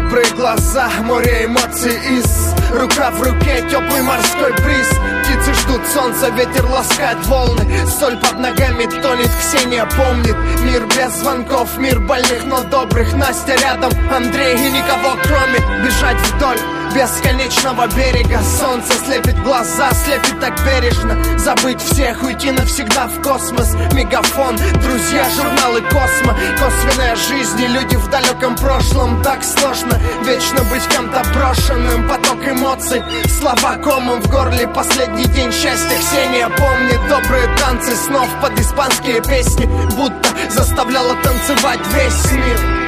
добрые 0.00 0.26
глаза, 0.34 0.88
море 1.02 1.44
эмоций 1.44 1.94
из. 1.94 2.54
Рука 2.72 3.10
в 3.10 3.20
руке, 3.22 3.62
теплый 3.70 4.02
морской 4.02 4.52
бриз. 4.52 4.88
Птицы 5.24 5.54
ждут 5.54 5.86
солнца, 5.92 6.30
ветер 6.30 6.64
ласкает 6.66 7.18
волны. 7.26 7.66
Соль 7.86 8.16
под 8.16 8.38
ногами 8.38 8.84
тонет, 9.02 9.30
Ксения 9.40 9.84
помнит. 9.84 10.36
Мир 10.62 10.86
без 10.86 11.18
звонков, 11.18 11.76
мир 11.78 12.00
больных, 12.00 12.44
но 12.46 12.62
добрых. 12.64 13.12
Настя 13.14 13.56
рядом, 13.56 13.92
Андрей 14.14 14.54
и 14.54 14.70
никого 14.70 15.16
кроме. 15.22 15.84
Бежать 15.84 16.20
вдоль 16.32 16.79
бесконечного 16.94 17.86
берега. 17.88 18.40
Солнце 18.42 18.92
слепит 19.04 19.42
глаза, 19.42 19.90
слепит 19.92 20.40
так 20.40 20.54
бережно. 20.64 21.16
Забыть 21.38 21.80
всех, 21.80 22.22
уйти 22.22 22.50
навсегда 22.50 23.06
в 23.06 23.22
космос. 23.22 23.74
Мегафон, 23.92 24.56
друзья, 24.56 25.26
журналы 25.36 25.82
Космо. 25.82 26.36
Косвенная 26.58 27.16
жизнь 27.16 27.60
и 27.60 27.66
люди 27.68 27.96
в 27.96 28.08
далеком 28.10 28.56
прошлом. 28.56 29.22
Так 29.22 29.42
сложно 29.42 29.98
вечно 30.24 30.62
быть 30.64 30.86
кем-то 30.88 31.22
брошенным. 31.34 32.08
Поток 32.08 32.46
эмоций, 32.46 33.02
слова 33.38 33.76
комом 33.76 34.20
в 34.20 34.28
горле. 34.28 34.66
Последний 34.68 35.26
день 35.26 35.52
счастья 35.52 35.98
Ксения 35.98 36.48
помнит. 36.48 37.00
Добрые 37.08 37.48
танцы 37.58 37.94
снов 37.96 38.28
под 38.40 38.58
испанские 38.58 39.22
песни. 39.22 39.66
Будто 39.96 40.28
заставляла 40.50 41.14
танцевать 41.22 41.80
весь 41.94 42.32
мир 42.32 42.79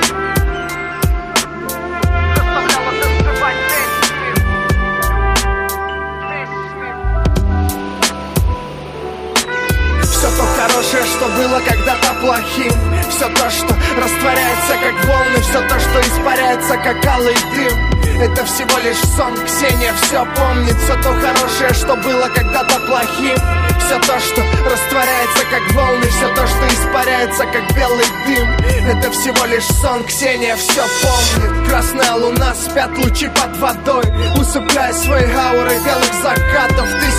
хорошее, 10.92 11.04
что 11.16 11.26
было 11.28 11.60
когда-то 11.60 12.14
плохим. 12.20 12.72
Все 13.08 13.28
то, 13.28 13.50
что 13.50 13.74
растворяется, 14.00 14.72
как 14.82 15.04
волны 15.06 15.40
Все 15.40 15.60
то, 15.68 15.80
что 15.80 16.00
испаряется, 16.00 16.76
как 16.76 17.06
алый 17.06 17.36
дым. 17.54 17.92
Это 18.20 18.44
всего 18.44 18.78
лишь 18.84 19.00
сон, 19.16 19.34
Ксения 19.44 19.92
все 20.02 20.24
помнит. 20.36 20.76
Все 20.78 20.94
то 21.02 21.12
хорошее, 21.14 21.74
что 21.74 21.96
было 21.96 22.28
когда-то 22.34 22.78
плохим. 22.86 23.36
Все 23.78 23.98
то, 24.00 24.18
что 24.20 24.42
растворяется, 24.70 25.44
как 25.50 25.74
волны 25.74 26.02
Все 26.02 26.28
то, 26.34 26.46
что 26.46 26.68
испаряется, 26.68 27.44
как 27.46 27.76
белый 27.76 28.06
дым. 28.26 28.48
Это 28.88 29.10
всего 29.12 29.44
лишь 29.46 29.66
сон, 29.80 30.04
Ксения 30.04 30.56
все 30.56 30.82
помнит. 31.02 31.68
Красная 31.68 32.14
луна, 32.14 32.54
спят 32.54 32.90
лучи 32.98 33.28
под 33.28 33.56
водой 33.58 34.04
Усыпляя 34.36 34.92
свои 34.92 35.30
ауры 35.32 35.74
белых 35.84 36.14
закатов. 36.22 36.88
Тысячи 37.00 37.11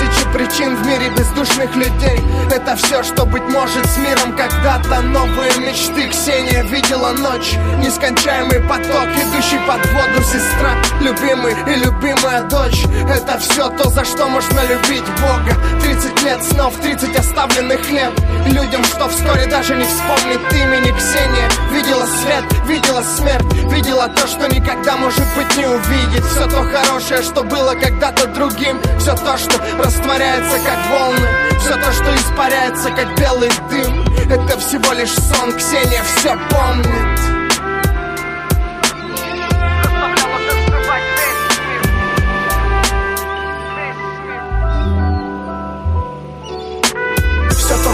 причин 0.54 0.76
в 0.76 0.86
мире 0.86 1.10
бездушных 1.18 1.76
людей. 1.76 2.20
Это 2.52 2.76
все, 2.76 3.02
что 3.04 3.26
быть 3.26 3.44
может 3.44 3.86
с 3.86 3.98
миром. 3.98 4.36
Когда-то 4.38 5.02
Новые 5.02 5.52
мечты 5.58 6.08
Ксения 6.10 6.64
видела 6.64 7.12
ночь. 7.14 7.56
Нескончаемый 7.80 8.60
поток, 8.62 9.08
идущий 9.16 9.60
под 9.68 9.84
воду 9.94 10.22
Сестра, 10.24 10.76
любимый 11.02 11.56
и 11.68 11.80
любимая 11.80 12.44
дочь. 12.44 12.86
Это 13.10 13.40
все 13.40 13.70
то, 13.70 13.90
за 13.90 14.06
что 14.06 14.28
можно 14.28 14.60
любить 14.62 15.06
Бога. 15.22 15.58
30 15.82 16.24
лет 16.24 16.44
снов, 16.44 16.76
30 16.82 17.16
оставленных 17.16 17.90
лет 17.90 18.12
Людям, 18.48 18.84
что 18.84 19.08
вскоре 19.08 19.46
даже 19.48 19.76
не 19.76 19.86
вспомнит 19.86 20.42
имени 20.52 20.92
Ксения. 20.98 21.50
Видела 21.72 22.06
свет, 22.06 22.44
видела 22.68 23.02
смерть. 23.02 23.54
Видела 23.72 24.08
то, 24.10 24.28
что 24.28 24.48
никогда, 24.48 24.98
может 24.98 25.26
быть, 25.36 25.58
не 25.58 25.66
увидит 25.66 26.24
Все 26.26 26.48
то 26.48 26.64
хорошее, 26.64 27.24
что 27.24 27.44
было 27.44 27.74
когда-то 27.74 28.28
другим. 28.28 28.80
Все 29.00 29.16
то, 29.16 29.38
что 29.38 29.60
растворяется, 29.82 30.43
как 30.66 30.78
волны. 30.90 31.28
Все 31.60 31.76
то, 31.76 31.92
что 31.92 32.16
испаряется, 32.16 32.90
как 32.92 33.18
белый 33.18 33.52
дым 33.70 34.06
Это 34.30 34.60
всего 34.60 34.94
лишь 34.94 35.14
сон, 35.14 35.54
Ксения 35.54 36.04
все 36.04 36.38
помнит. 36.50 37.44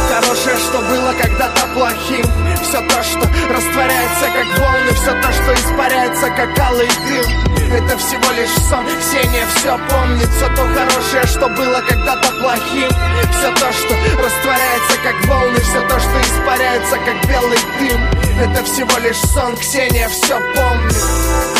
Хорошее, 0.10 0.58
что 0.58 0.80
было 0.80 1.14
когда-то 1.22 1.68
плохим. 1.74 2.26
Все 2.62 2.80
то, 2.82 3.04
что 3.04 3.20
растворяется, 3.54 4.26
как 4.26 4.60
волны. 4.60 4.92
Все 4.94 5.12
то, 5.12 5.32
что 5.32 5.54
испаряется, 5.54 6.30
как 6.30 6.60
алый 6.60 6.88
дым 7.08 7.49
Это 7.72 7.98
всего 7.98 8.32
лишь 8.32 8.50
сон, 8.68 8.86
Ксения 9.00 9.46
все 9.56 9.78
помнит 9.90 10.30
Все 10.30 10.48
то 10.56 10.68
хорошее, 10.74 11.26
что 11.28 11.48
было 11.50 11.82
когда-то 11.88 12.32
плохим. 12.40 12.90
Все 13.32 13.52
то, 13.54 13.72
что 13.72 13.94
растворяется, 14.24 14.98
как 15.04 15.26
волны 15.28 15.60
Все 15.60 15.82
то, 15.88 16.00
что 16.00 16.22
испаряется, 16.22 16.96
как 17.06 17.28
белый 17.28 17.60
дым. 17.78 18.02
Это 18.42 18.64
всего 18.64 18.98
лишь 19.00 19.18
сон, 19.18 19.56
Ксения 19.58 20.08
все 20.10 20.40
помнит 20.56 21.59